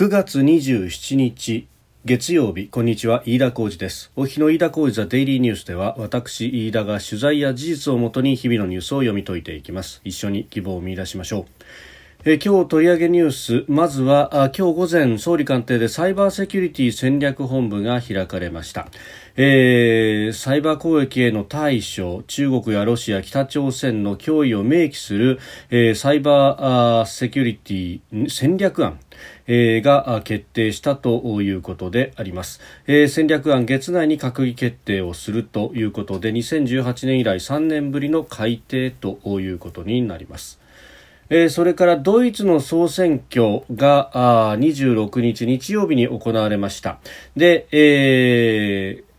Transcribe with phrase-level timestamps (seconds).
[0.00, 1.68] 9月27日
[2.06, 2.68] 月曜日。
[2.68, 3.22] こんにちは。
[3.26, 4.10] 飯田浩二です。
[4.16, 10.00] お日の飯田浩二ザデイリーニュースでは私飯田が取材や事実をもとに日々のニュースを読み解いていきます。
[10.02, 11.44] 一緒に希望を見出しましょう。
[12.24, 13.64] え今日取り上げニュース。
[13.68, 18.88] まずはあ今日午前総理官邸でサイバーセキュリティ戦略本部が開かれました。
[19.36, 25.38] えー、サイバー攻撃への対処中国やロシア北朝鮮の脅威を明記する、
[25.68, 28.98] えー、サイバーセキュリティ戦略案。
[29.52, 40.60] えー、が決定したということであります、えー、戦略案月内に閣議決定をするということで2018年以来3年ぶりの改定ということになります
[41.32, 46.98] えー、それからドイツの総選挙があ26日日曜日に行われました。
[47.36, 49.09] で、えー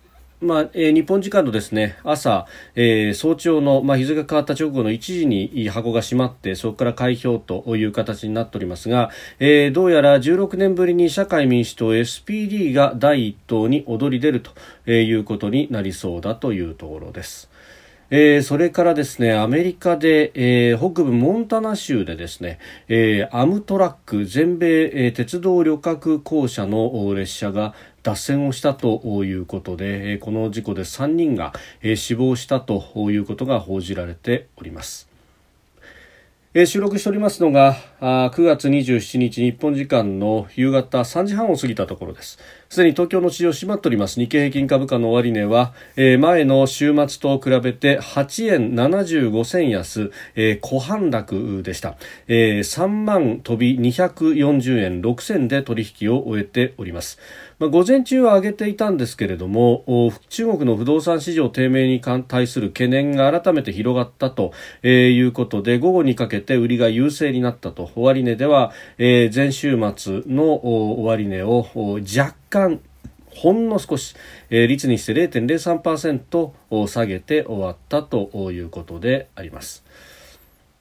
[0.41, 17.51] まあえー、日本時間のですね朝、えー、早朝の、まあ、日付が変わった直後の1時に箱が閉まってそこから開票という形になっておりますが、えー、どうやら16年ぶりに社会民主党 SPD が第一党に躍り出るということになりそうだというところです。
[18.13, 27.73] えー、それからですね、アメリカで、えー、北部モンタナ州でですね、えー、アムトラック全米、え、鉄道旅客公社の列車が
[28.03, 31.53] 脱線をしたということで、この事故で3人が、
[31.95, 35.11] 死亡したということが報じられております。
[36.65, 42.39] 収録しておりますのがあ9月27日日本時間の夕方3時半を過ぎたところです。
[42.67, 50.11] すでに東京の市場閉まっております日経平均株価の終値は、前の週末と比べて8円75銭安、
[50.59, 51.95] 小反落でした、
[52.27, 57.17] えー、3万飛び240円6銭で取引を終えております
[57.61, 64.51] まあ、午前中は上げていたんですけれども中国の不動産市場低迷に対する懸念が改めて広がったと
[64.83, 70.55] いうことで午後にかけて売りが優勢になったと終値では、えー、前週末の
[71.03, 71.67] 終値を
[72.17, 72.79] 若干
[73.29, 74.15] ほんの少し、
[74.49, 79.85] えー、率にして0.03%下げて終わったということであります。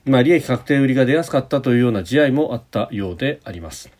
[0.06, 3.99] まあ、利益確定売りが出やすかったというような試合もあったようであります。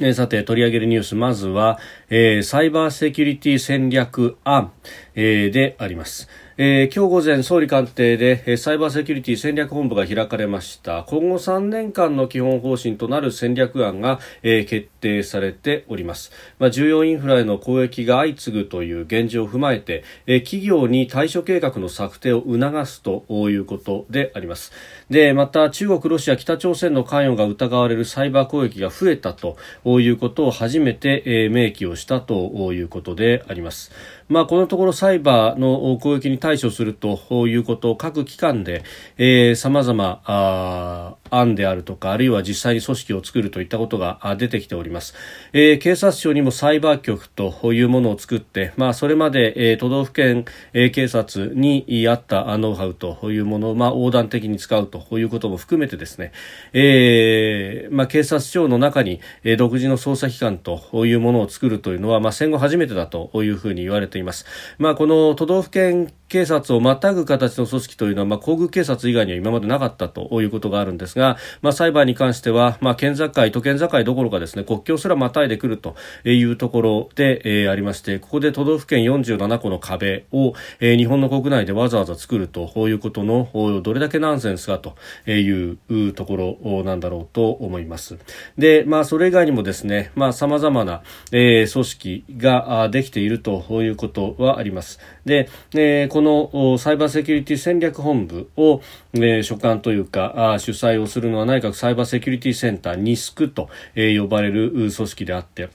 [0.00, 1.78] えー、さて取り上げるニュースまずは、
[2.10, 4.72] えー、サイバーセキュリティ戦略案、
[5.14, 6.28] えー、であります。
[6.60, 24.72] えー、今日午前総理官邸でえサイバーセキュリティ戦略本部が開かれました今後3年間の基本方針となる戦略案が、えー、決定されております、まあ、重要インフラへの攻撃が相次ぐという現状を踏まえて、え、企業に対処計画の策定を促すということであります。
[25.10, 33.92] でまた中国、ロシア、北朝鮮の関与が疑われるサイバー攻撃が増えたということを初めて、えー、明記をしたということであります。
[34.28, 38.82] まあ、このところサイバーの攻撃に対処するということを各機関で、
[39.16, 45.14] えー、様々あ案であるとか、あるいは実際に組織を作るといったことが出てきております。
[45.52, 56.32] えー、警察庁にもサイバー局というものを作って、まあ、それまで、えー、都道府県、えー、警察にあったノウハウというものを、まあ、横断的に使うということも含めてですね、
[56.72, 64.46] えー、まあ、警察庁の中に、えー、独自の捜査機関というものを作るというのは、まあ、戦後初めてだというふうに言われています。
[64.78, 83.48] まあ、この都道府県警察をまたぐ形の組織というのは、まあ、皇宮警察以外には今までなかったということがあるんですが、まあ、裁判に関しては、まあ、県境、都県境どころかですね、国境すらまたいでくるというところで、えー、ありまして、ここで都道府県47個の壁を、えー、日本の国内でわざわざ作るということの、
[83.82, 84.96] どれだけナンセンスかと
[85.30, 88.18] いうところなんだろうと思います。
[88.58, 91.02] で、まあ、それ以外にもですね、まあ、様々な、
[91.32, 95.00] えー、組織ができているということはあります。
[95.24, 98.80] で、えーこのサイバーセキュリティ戦略本部を、
[99.12, 105.68] えー、所管というか主催をするのは内閣サイバーセキュリティセンターニスクと、えー、呼ばれる組織であって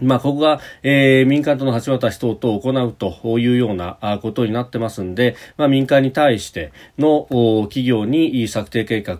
[0.00, 7.28] まあ、ここが、えー、民間との橋渡し等々を行うというようなことになってますんで、まあ、民間に対しての
[7.68, 9.16] 企業に策定計画、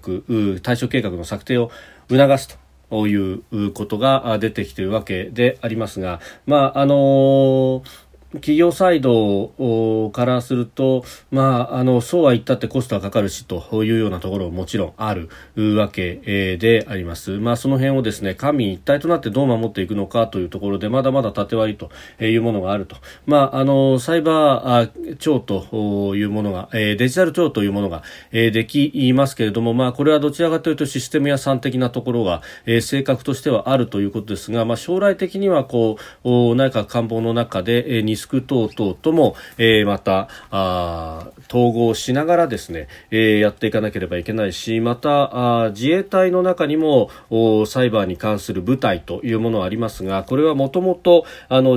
[0.61, 1.71] 対処計画の策定を
[2.11, 2.67] 促すと。
[2.93, 8.06] いうことが出てきているわけでありますが、まあ、あのー
[8.37, 15.29] 企業サイドからすると、まあ、あの、そうは言ったってコストはかかるしというようなところももちろんある
[15.77, 17.33] わけであります。
[17.39, 21.91] まあ、その辺をですね、官民一体となってどう守っていくのかというところで、まだまだ縦割りと
[22.25, 22.97] いうものがあると。
[23.27, 28.03] まあ、あの、サイバー庁というものが、デジタル庁というものが
[28.33, 32.43] できますけれども、まあ、これはどちらかというとシステム屋さん的なところが、
[32.81, 47.09] 性格としてはあるということですが、まあ、将来的にはこう、内閣官房の中で、スク等々とも、えー、またあ統合しながらですね、えー、やっていかなければいけないしまたあ自衛隊の中にも
[47.67, 51.25] サイバーに関する部隊というものはありますがこれはもともと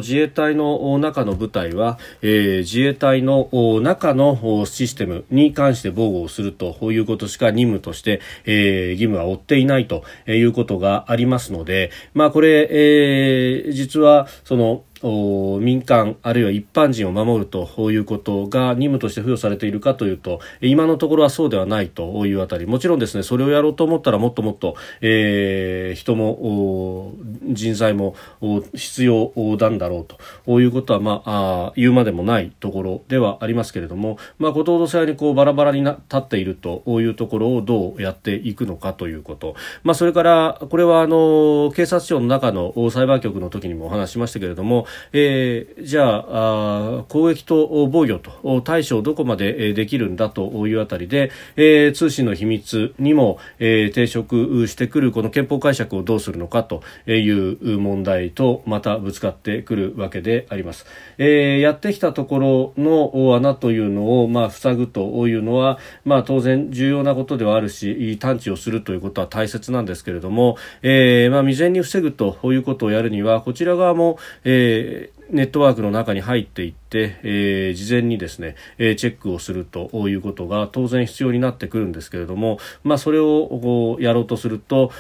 [0.02, 3.50] 自衛隊の中の部隊は、えー、自衛隊の
[3.82, 22.66] 中のシステムに関して防護をするということしか任務として、えー、義務は負っていないということがありますので、まあ、これ、えー、実はその民間あるいは一般人を守るということが任務として付与されているかというと今のところはそうではないというあたり。
[22.66, 27.14] もちろんですねそれをやろうと思ったらもっともっと、えー、人も
[27.48, 28.16] 人材も
[28.74, 30.06] 必要なんだろう
[30.46, 30.60] と。
[30.60, 60.86] いうことは、まあ、あ言うまでもないところではありますけれども、まあ、ことほどさにこうバラバラにな立っているというところをどうやっていくのかということ、まあ、それからこれはあの警察庁の中の裁判局の時にもお話しましたけれどもえー、じゃあ攻撃と防御と対処をどこまでできるんだというあたりで、えー、通信の秘密にも、えー、抵触してくるこの憲法解釈をどうするのかという問題とまたぶつかってくるわけであります。
[61.18, 74.79] えー、やってきたところの穴というのを、まあ、塞ぐというのは、まあ、当然重要なことではあるし探知をするということは大切なんですけれども、えーまあ、未然に防ぐということをやるにはこちら側も、えー
[75.32, 84.92] ネットワークの中に入っていって、えー、事前にですね、えー、チェックをするということが当然必要になってくるんですけれども、まあ、それをやろうとすると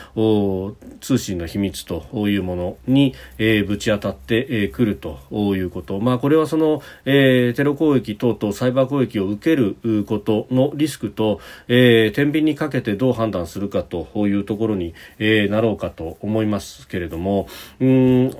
[1.01, 17.47] 通信の秘密というものに、えー、ぶち当たってくるということ、まあ、これはその、えー、テロ攻撃等々サイバー攻撃を受けることのリスクと、えー、天秤にかけてどう判断するかというところに、えー、なろうかと思いますけれども
[17.79, 18.37] うん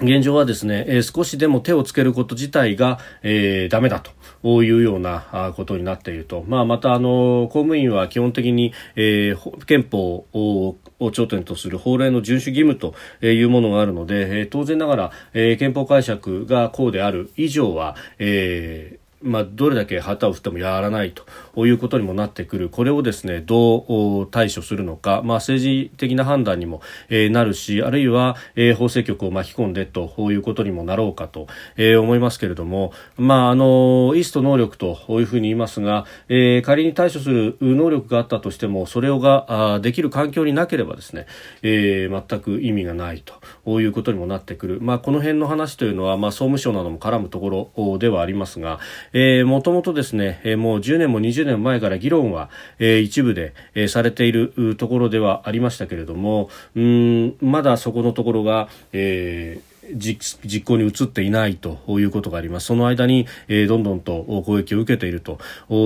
[0.00, 6.44] 現状はですね、えー、少しでも手をつけること自体が、えー、ダメだというようなことになっていると。
[6.48, 10.76] まあ、また、あの、公務員は基本的に、えー、憲法を
[11.12, 12.94] 頂点とする法令の遵守義務と
[13.24, 21.12] いうものがあるので、え、当然ながら、えー、憲法解釈がこうである以上は、えーまあ、どれだけ旗を振ってもやらない
[21.54, 22.68] ということにもなってくる。
[22.68, 23.78] これをですねど
[24.22, 41.26] う対処するのか、まあ、政治的な判断にも、えー、なるしあるいは、えー、法制局を巻き込んでということにもなろうかと、えー、思いますけれども、まあ、あの意思と能力というふうに言いますが、えー、仮に対処する能力があったとしてもそれをがあできる環境になければですね、
[41.62, 43.22] えー、全く意味がない
[43.64, 48.80] ということにもなってくる、まあ、この辺の話というのは、まあ、総務省なども絡むところではありますが、
[49.14, 62.66] えー、もともとですね、えー、もう10年も20年前から議論は、えー、一部で、えー、されているところではありましたけれども、うん、まだそこのところが、えー実行に移っていないということがあります。
[62.66, 65.38] その間に、えー、どんどんと攻撃を受けていると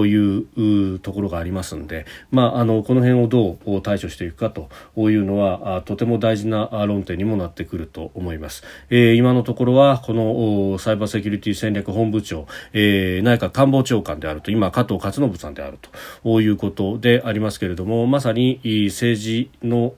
[0.06, 4.68] いうところがありますので、まあ、あのこの辺をどう対処していくかと
[5.10, 8.62] いうのはとても大事な論点にもなってくると思います。
[8.90, 15.78] えー、今のところはこのサイバーセキュリティ戦略本部長、えー、内閣官房長官であると今加藤勝信さんである
[16.22, 19.94] ということでありますけれどもまさに政治の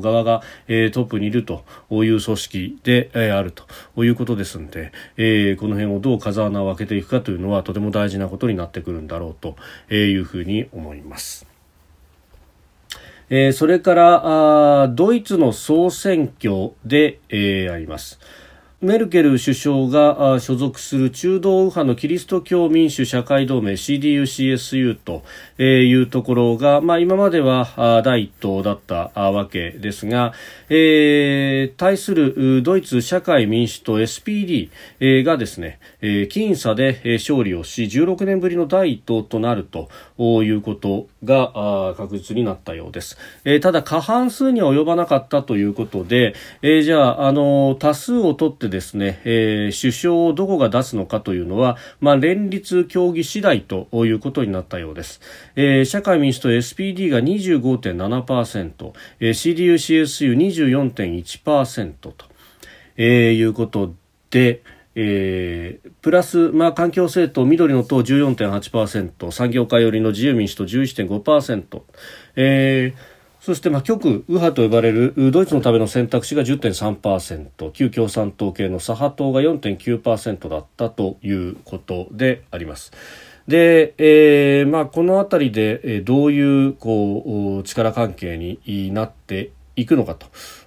[0.00, 3.64] 側が、えー、トップにいるという組織でえ、あると
[4.04, 9.56] いうことですので、えー、この辺をどう風穴を開けていくかというのはとても大事なことになってくるんだろうと
[9.94, 11.46] いうふうに思います。
[13.30, 18.18] え、それからあドイツの総選挙で、え、あります。
[18.84, 25.22] メルケル首相が所属する中道右派のキリスト教民主社会同盟 CDU-CSU と
[25.62, 30.34] いうところが、まあ、今までは第一党だったわけですが、
[30.68, 34.68] えー、対するドイツ社会民主党 SPD
[35.24, 39.88] がですね、僅差で勝利をし16年ぶりの第一党となると
[40.42, 43.16] いうことが確実になったようです、
[43.62, 55.20] ただ過半数には及ばなかったということで、じゃああの多数を取ってですね、えー、首相をどこが出すのかというのは、まあ、連立協議次第ということになったようです。
[55.54, 62.12] えー、社会民主党 SPD が25.7%、えー、CDU-CSU24.1% と、
[62.96, 63.94] えー、いうこと
[64.30, 64.64] で、
[64.96, 71.82] えー、プラス、まあ、環境政党緑の党14.8%産業界寄りの自由民主党11.5%、
[72.36, 73.13] えー
[73.44, 82.90] そして、まあ、極右派と呼ばれるドイツのための選択肢が10.3%旧共産党系の左派党が4.9%だったということであります。
[83.46, 90.16] で、えーまあ、この辺りで、どういうこう力関係になっていくのか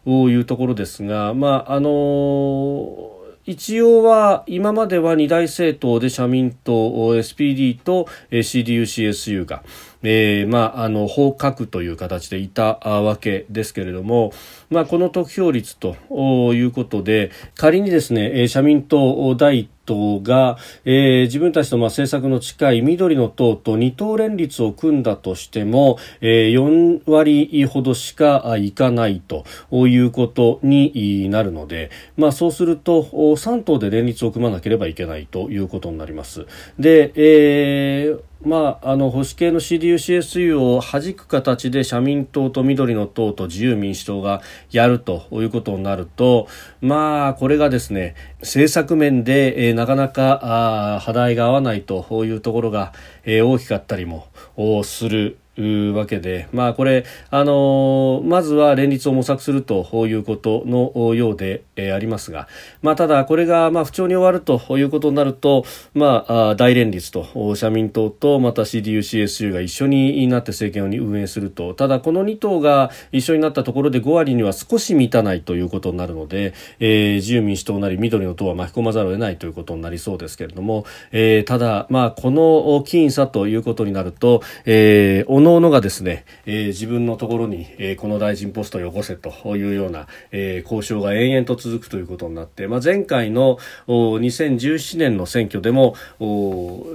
[0.05, 3.17] というところですが、まああのー
[3.47, 6.73] 一応は今までは二大政党で社民党
[7.15, 9.63] SPD と CDU-CSU が
[10.09, 14.31] えー、まあ、あの、法閣という形でいたわけですけれども、
[14.69, 15.97] まあ、この得票率と
[16.53, 36.45] いうことで、仮にですね、社民党第一党が、えー、自分たちとまあ政策の近い緑の党と二党連立を組んだとしても、えー、4割ほどしかいかないということになるので、まあ、そうすると3党で連立を組まなければいけないということになります。
[36.77, 44.41] で、えーまあ、あの保守系の CDU-CSU を弾く形で社民党と緑の党と自由民主党が
[44.71, 46.47] やるということになると、
[46.81, 54.27] まあ、これがですね政策面で、えー、なかなかあ課題が合わないというところが、えー、大きかったりも
[54.83, 55.37] する。
[55.95, 62.47] わけで、まあこれ、あのー、まずは連立を模索するということのようで、えー、ありますが、
[62.81, 82.41] まあただこれがまあ不調に終わるということになると、まあ大連立と社民党とまた CDU、CSU が一緒になって政権を運営すると、ただこの2党が一緒になったところで5割には少し満たないということになるので、えー、自由民主党なり緑の党は巻き込まざるを得ないということになりそうですけれども、えー、ただまあこの
[82.85, 93.57] 僅差ということになると、えー、の々がですね、えー、自分のところに、えー、この大臣ポストをよこせというような、えー、交渉が延々と続続くということになって、まあ、前回の
[93.87, 95.95] 2017年の選挙でも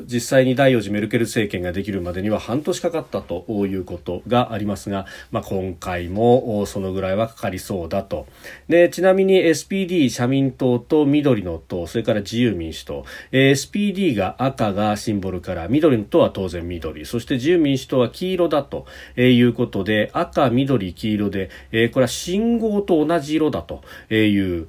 [0.06, 8.26] 実際に第4次メルケル政権ができるまでには半年かかったということがありますが、まあ、今回もそのぐらいはかかりそうだと。
[8.68, 17.04] でちなみに SPD 社民党と緑の党それから自由民主党、SPD が赤がシンボルから緑の党は当然緑。
[17.06, 18.86] そして自由民主党は黄色だと
[19.16, 21.50] いうことで赤、緑、黄色で、
[21.92, 23.82] これは信号と同じ色だと
[24.14, 24.61] いう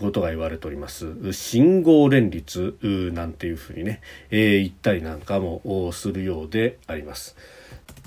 [0.00, 2.76] ことが言われております信号連立
[3.12, 4.00] なんていうふうにね、
[4.30, 7.36] え言ったりなんかもするようであります。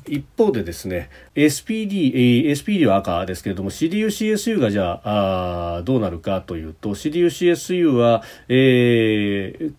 [0.08, 9.74] 一方でですね SPD、SPD は赤ですけれども CDU-CSU がじゃああどうなるかというと CDU-CSU は、えー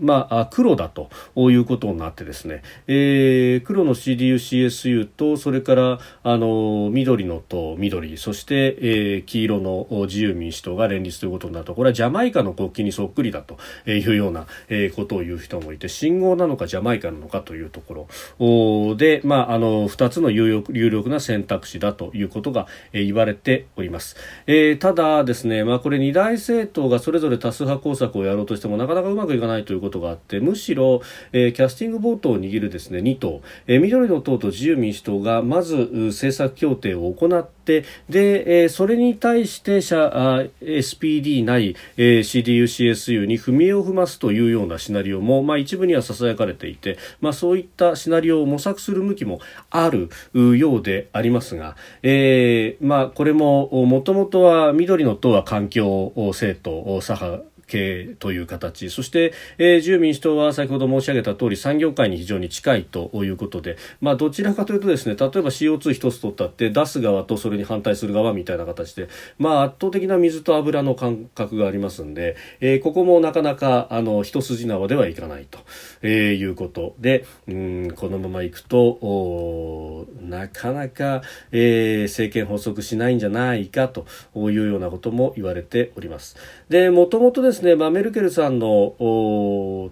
[0.00, 18.06] まあ、黒だということになってですね、えー、黒の CDU-CSU とそれからあの緑の党緑そして、えー、黄色の自由民主党が連立ということになるとこれはジャマイカの国旗にそっくりだというような、えー、ことを言う人もいて信号なのかジャマイカなのかというとこ
[18.38, 18.96] ろ。
[18.96, 24.16] で、まあ、あの2つの有力有力な選択肢だということが、えー、言われております、
[24.46, 50.08] えー、ただですね、まあ、これ二大政党がそれぞれ多数派工作をやろうとしてもなかなかうまくいかないということことがあってむしろ、えー、キャスティングボートを握るですね2党、えー、緑の党と自由民主党がまず政策協定を行ってで、えー、それに対して社 SPD ない、えー、CDU-CSU に踏み絵を踏ますというようなシナリオも、まあ、一部にはささやかれていて、まあ、そういったシナリオを模索する向きもある
[50.56, 69.08] ようでありますが、えーまあ、これももともとは緑の党は環境政党左派系という形そして、えー、自由民主党は先ほど申し上げた通り産業界に非常に近いということで、まあ、どちらかというとですね例えば CO2 一つ取ったって出す側とそれに反対する側みたいな形で、
[69.38, 75.60] まあ、圧倒的な水と油の感覚がありますんで、えー、ここもなかなかあの一筋縄ではいかないと、
[76.02, 81.22] えー、いうことでうんこのままいくとなかなか、
[81.52, 86.36] えー、政権発足しないんじゃないかというようなことも言われております。
[86.68, 88.94] でもともとですですね、まあ、メルケルさんの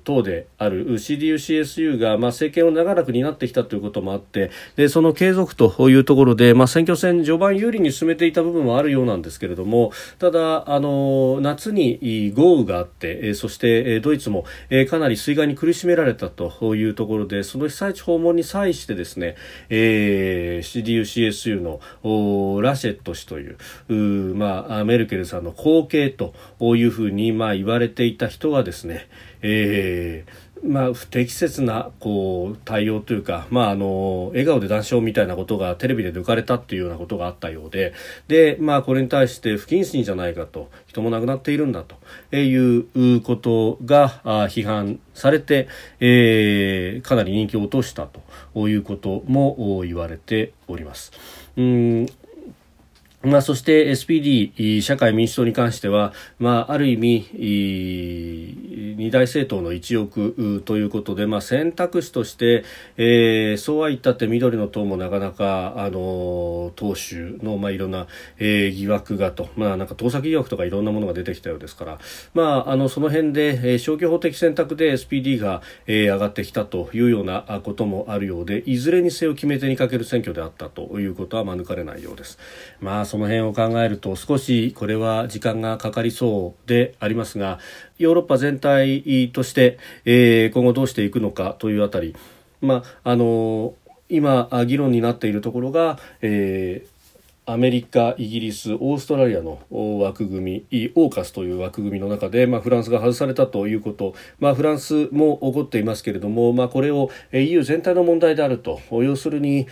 [0.05, 14.45] 党である CDU-CSU が、まあ、政権を長らく担ってきたということもあってでその継続というところで、まあ、選挙戦序盤有利に進めていた部分もあるようなんですけれどもただあの夏に豪雨があってそしてドイツも
[14.89, 19.37] かなり水害に苦しめられたというところでその被災地訪問に際してですね、
[19.69, 23.59] えー、CDU-CSU のラシェット氏という
[24.35, 29.09] まあ、メルケルさんの後継というふうに、まあ、言われていた人がですね、
[29.43, 37.93] えーまあ、不適切なこう対応というか、まあ、あの笑顔で談笑みたいなことがテレビで抜かれたっていうようなことがあったようで
[38.29, 45.69] で、まあ、これに対して不謹慎じゃないかと人も亡くなっているんだということが批判されて、
[46.01, 48.09] えー、かなり人気を落とした
[48.55, 51.13] ということも言われております。
[51.57, 52.07] うん
[53.29, 57.29] まあ、そして SPD 社会民主党に関しては、まあ、ある意味
[58.99, 62.65] 二大政党の一翼ということで、まあ、選択肢として、
[62.97, 68.07] えー、そうは言ったって緑の党もなかなかあの党首の、まあ、いろんな、
[68.39, 71.99] えー、疑惑がと、まあ、なんか盗作疑惑とかいろんなものが出てきたようですから、
[72.35, 82.39] まあ、あのその辺で、えー、消去法的選択で SPD が、えー、上がってきたというようなこともあるようでいずれにせよ決め手にかける選挙であったということは免れないようです。
[82.81, 87.59] まあその辺を考えると少しこれは時間がかかりそうでありますが
[87.99, 92.17] ヨーロッパ全体として、えー、今後どうしていくのかというあたり、
[92.61, 93.75] まあ、あの
[94.09, 96.99] 今議論になっているところが、えー
[97.51, 109.67] アメリカ、イギリス、オーストラリアの枠組み、オーカスという枠組みの中で、まあ、フランスが外されたということ、まあ、フランスも起こっていますけれども、まあ、これを EU 全体の問題であると、要するに、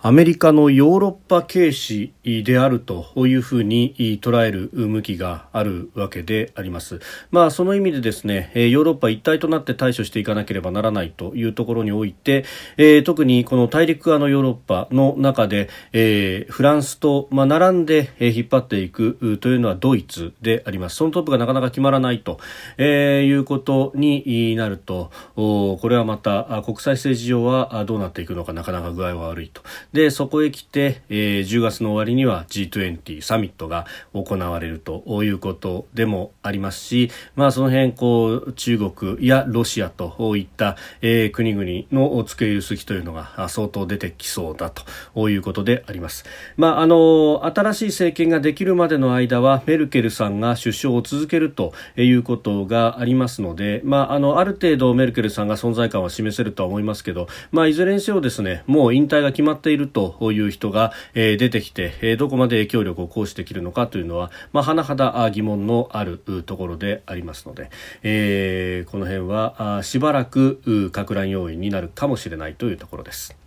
[0.00, 7.00] アメリカのヨーロッパ軽視であるというふうに捉える向きがあるわけであります。
[7.32, 12.44] まあその意味でですね、ヨーロッパ一体となって対処していかなければならないというところにおいて、
[12.76, 20.96] えー、特にこの大陸側のヨーロッパの中で、えー、フランスと、まあ、並んで引っ張っていくというのはドイツであります。
[20.96, 22.38] そのトップがなかなか決まらないと、
[22.76, 29.62] えー、いうことになると、これはまた国際政治上はどうなっていくのかなかなか具合が悪いと。
[29.92, 46.24] で、そこへ来て、えー、10月の終わりには G20 サミットが行われるということでもありますし、まあその辺、こう、中国やロシアといった、えー、国々の付け入る隙というのが相当出てきそうだということであります。
[46.56, 67.70] まああの、新しい政権ができるまでの間はメルケルさんが首相を続けるということがありますので、まああの、ある程度メルケルさんが存在感は示せるとは思いますけど、まあいずれにせよですね、もう引退が決まっているるという人が、えー、出てきて、えー、どこまで影響力を行使できるのかというのは、まあ、甚だ疑問のあるところでありますので、
[68.02, 73.37] えー、この辺はしばらくか乱要因になるかもしれないというところです。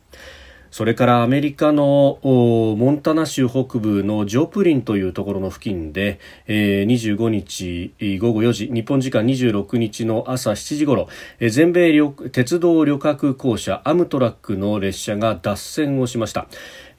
[0.71, 11.09] それからアメリカのモンタナ州北部のジョプリンというところの付近で、えー、25日午後4時日本時間26日の朝7時頃、
[11.39, 11.91] えー、全米
[12.31, 16.47] 鉄道旅客公社アムトラックの列車が脱線をしました。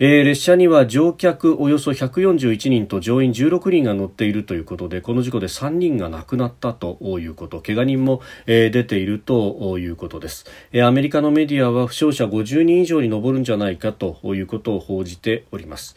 [0.04, 15.94] えー、列車には乗客およそ141人と乗員16人が乗っているということでこの事故で3人が亡くなったということ怪我人も、えー、出ているということです、えー、アメリカのメディアは負傷者50人以上に上るんじゃないかということを報じております。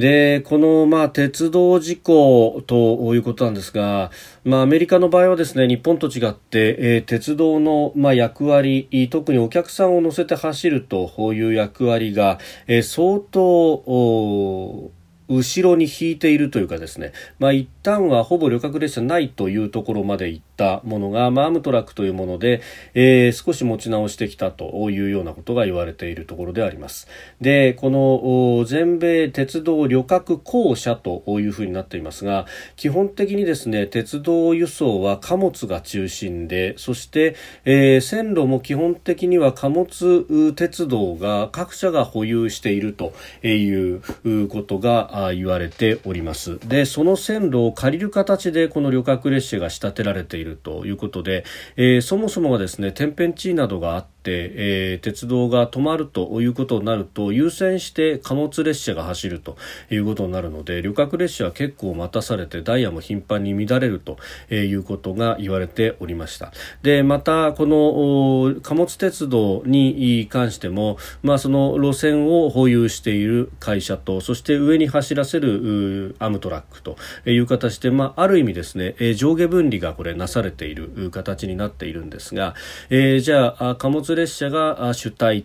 [0.00, 4.10] で、この、まあ、鉄道事故ということなんですが、
[4.44, 14.90] まあ、アメリカの場合はですね、日本と違って、えー、鉄道の、まあ、役割、特にお客さんを乗せて走るという役割が、えー、相当、
[15.30, 22.60] 後ろに引いているというかですね、まあ、一旦はほぼ旅客列車ないというところまで行ってたものが、まあ、アムトラックというもので、
[22.92, 27.08] えー、少し持ち直してきたというようなことが言われているところであります。
[27.40, 32.46] で、この全米鉄道旅客公社というふうになっていますが、
[32.76, 43.12] 基本的にですね、鉄道輸送は貨物が中心で、そして、えー、線路も基本的には貨物鉄道が各社が保有していると
[43.46, 51.44] いうことが言われておりますでその線路を借りる形でこの旅客列車が仕立てられているということで、
[51.76, 59.56] えー、そもそもがですね天変地異などがあって、えー、鉄道が止まるということになると優先して貨物列車が走ると
[59.90, 64.18] いうことになるので旅客列車は結構待たされてダイヤも頻繁に乱れると
[64.54, 66.52] いうことが言われておりました。
[66.82, 82.54] でまたこの貨物鉄道に関しても、まあ、その路線を保有している会社とそして上に走らせるアムトラックという形で、まあ、ある意味ですね上下分離がこれなされている形になっているんですが、
[82.90, 85.44] えー、じゃあ貨物列車が主体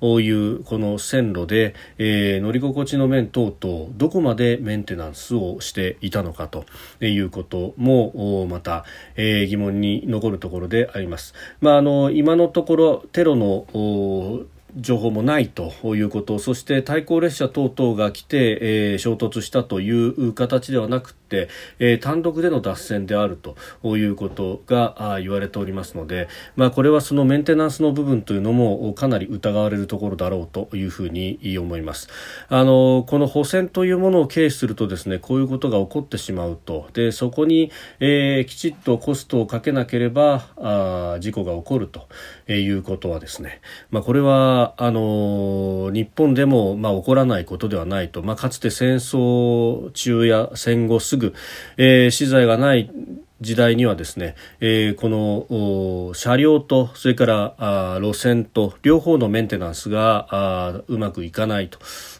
[0.00, 6.64] というこの線路で、えー、乗り心地の面等々どこまでメンテナンスをしていたのかと
[7.00, 8.84] いうこともまた、
[9.16, 11.34] えー、疑問に残るところであります。
[11.60, 13.66] まあ、あの今のところテロの
[14.76, 23.56] 情報もないということそして対向列車等々が来て、えー、衝突したという形ではなくて、えー、単独での脱線であると
[23.96, 32.08] いうことが言われておりますので、まあ、これはそのメンテナンスの部分というのもかなり疑われるところだろうというふうに思います。
[32.48, 36.88] あのこの補選というものを軽視するとですねこういうことが起こってしまうと。
[36.94, 42.08] でそこに、えー、きちっとコストをかけなければあ事故が起こると。
[42.46, 51.34] えいうことはですね、まあ、これはあの日本でも、まあ、起こらないことではないと、まあ、かつて戦争中や戦後すぐ、
[51.76, 52.90] えー、資材がない
[53.42, 61.68] 時代にはですね、えー、この車両とそれから路線と両方のメンテナンスがうまくいかない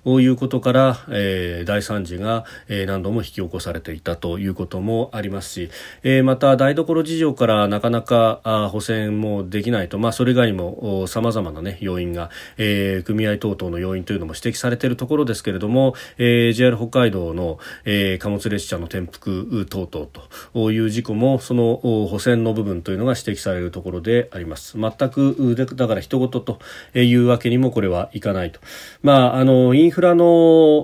[0.05, 5.71] ということから、えー、大惨事が、えー、何度も引き起こされていたということもありますし、
[6.03, 20.07] えー、また台所事情からなかなか補選もできないと、まあ、それ以外にもさまざまな、ね、要因が、えー、組合等々の要因というのも指摘されているところですけれども、えー、JR 北海道の、えー、貨物列車の転覆等々
[20.53, 24.79] という事故もその補選の部分というのが指摘されるところであります。
[24.79, 26.59] 全くだから人事と
[26.95, 28.61] いうわけにもこれはいかないと、
[29.03, 30.25] まあ、あのインフラの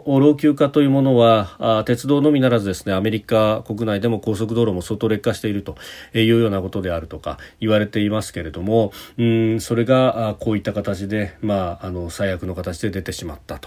[0.07, 5.77] 老朽化というものは鉄道のみならずですねアメリカ国内でも高速道路も相当劣化していると
[6.15, 13.59] いうようなことであるとか言われていますけれどもうんそれがこういった形で、まあ、あの最悪の形で出てしまった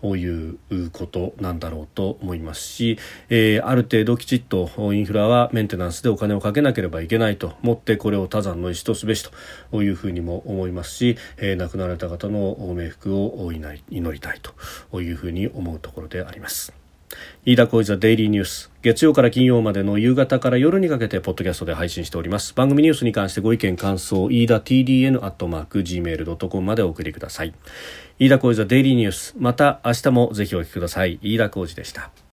[0.00, 0.58] という
[0.92, 7.54] ことなんだろうと思いますし、えー、ある程度きちっとインフラはメンテナンススでお金をかけなければいけないと。
[7.62, 9.28] 思ってこれを他山の石とすべし
[9.70, 14.40] というふうにも思いますし、えー、亡くなられた方の冥福を祈りたい
[14.90, 16.72] というふうに思うところであります。
[17.44, 22.54] 飯田浩司ザデイリーニュース月曜から金曜までの夕方から夜にかけてポッドキャストで配信しております。
[22.54, 27.54] 番組ニュースに関してご意見感想飯田 TDN アットマーク Gmail.com までお送りください。
[28.18, 31.18] 飯田浩司ザデイリーニュースまた明日もぜひお聞きください。
[31.22, 32.10] 飯田浩司でした。